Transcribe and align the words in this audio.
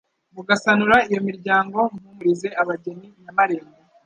Mugasanura 0.35 0.97
iyo 1.09 1.19
miryango. 1.27 1.79
Mpumurize 1.97 2.47
abageni 2.61 3.07
Nyamarembo, 3.21 3.75